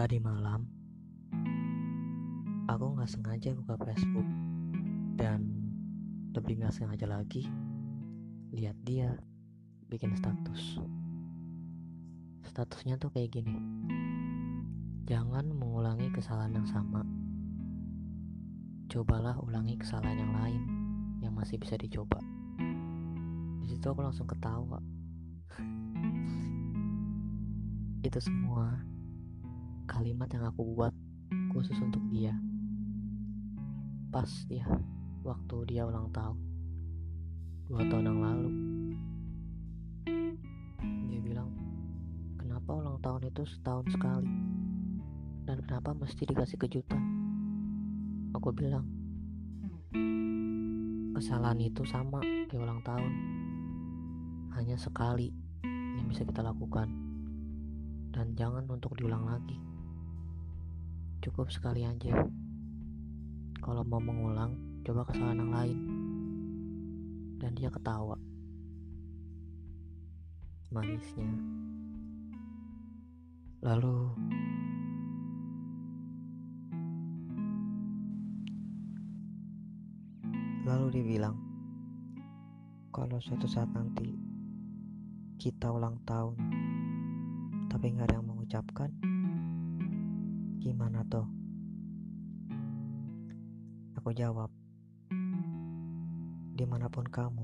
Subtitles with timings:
[0.00, 0.64] Tadi malam,
[2.72, 4.24] aku nggak sengaja buka Facebook
[5.20, 5.44] dan
[6.32, 7.44] lebih nggak sengaja lagi
[8.48, 9.12] lihat dia
[9.92, 10.80] bikin status.
[12.48, 13.60] Statusnya tuh kayak gini.
[15.04, 17.04] Jangan mengulangi kesalahan yang sama.
[18.88, 20.62] Cobalah ulangi kesalahan yang lain
[21.20, 22.24] yang masih bisa dicoba.
[23.60, 24.80] Di situ aku langsung ketawa.
[28.08, 28.80] Itu semua
[29.90, 30.94] kalimat yang aku buat
[31.50, 32.30] khusus untuk dia.
[34.14, 34.62] Pas dia
[35.26, 36.38] waktu dia ulang tahun.
[37.66, 38.50] Dua tahun yang lalu.
[41.10, 41.50] Dia bilang,
[42.38, 44.30] kenapa ulang tahun itu setahun sekali?
[45.42, 47.02] Dan kenapa mesti dikasih kejutan?
[48.38, 48.86] Aku bilang,
[51.18, 53.12] kesalahan itu sama kayak ulang tahun.
[54.54, 55.34] Hanya sekali
[55.66, 56.86] yang bisa kita lakukan.
[58.14, 59.69] Dan jangan untuk diulang lagi
[61.20, 62.16] cukup sekali aja.
[63.60, 65.78] Kalau mau mengulang coba kesalahan yang lain.
[67.36, 68.16] Dan dia ketawa.
[70.72, 71.28] Manisnya.
[73.60, 73.96] Lalu
[80.64, 81.36] lalu dia bilang
[82.94, 84.14] kalau suatu saat nanti
[85.36, 86.36] kita ulang tahun
[87.66, 89.09] tapi nggak ada yang mengucapkan
[90.70, 91.26] Gimana tuh?
[93.98, 94.54] Aku jawab,
[96.54, 97.42] di mana pun kamu,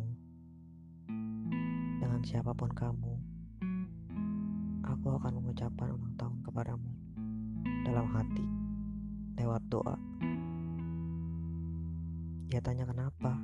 [1.99, 3.19] dengan siapa pun kamu,
[4.87, 6.91] aku akan mengucapkan ulang tahun kepadamu
[7.83, 8.47] dalam hati,
[9.43, 9.99] lewat doa.
[12.47, 13.35] Dia tanya kenapa?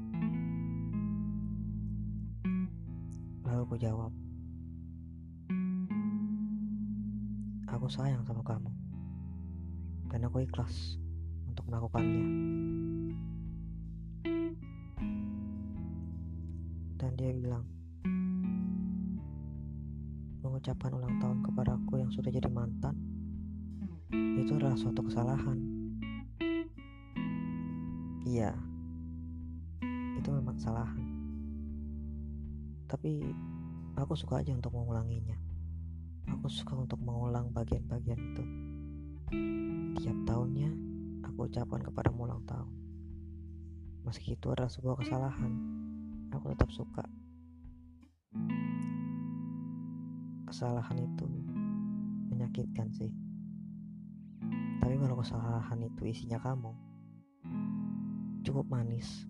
[3.50, 4.14] Lalu aku jawab,
[7.66, 8.81] aku sayang sama kamu
[10.12, 11.00] dan aku ikhlas
[11.48, 12.24] untuk melakukannya.
[17.00, 17.64] Dan dia bilang,
[20.44, 22.92] mengucapkan ulang tahun kepadaku yang sudah jadi mantan
[24.12, 25.56] itu adalah suatu kesalahan.
[28.28, 28.52] Iya,
[30.20, 31.08] itu memang kesalahan.
[32.84, 33.32] Tapi
[33.96, 35.40] aku suka aja untuk mengulanginya.
[36.36, 38.71] Aku suka untuk mengulang bagian-bagian itu.
[39.96, 40.70] Tiap tahunnya
[41.24, 42.68] aku ucapkan kepada ulang tahun.
[44.04, 45.52] Meski itu adalah sebuah kesalahan,
[46.28, 47.04] aku tetap suka.
[50.44, 51.24] Kesalahan itu
[52.28, 53.08] menyakitkan sih.
[54.84, 56.76] Tapi kalau kesalahan itu isinya kamu,
[58.44, 59.24] cukup manis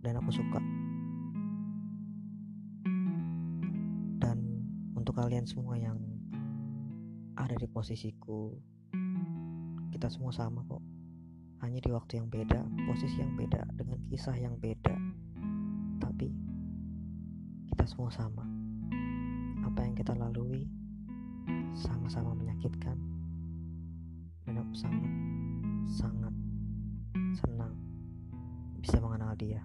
[0.00, 0.62] dan aku suka.
[4.22, 4.38] Dan
[4.96, 5.98] untuk kalian semua yang
[7.36, 8.56] ada di posisiku
[9.96, 10.84] kita semua sama kok.
[11.64, 14.92] Hanya di waktu yang beda posisi yang beda dengan kisah yang beda.
[16.04, 16.28] Tapi
[17.72, 18.44] kita semua sama.
[19.64, 20.68] Apa yang kita lalui
[21.72, 23.00] sama-sama menyakitkan.
[24.44, 25.12] Dan aku sangat
[25.88, 26.34] sangat
[27.40, 27.72] senang
[28.76, 29.64] bisa mengenal dia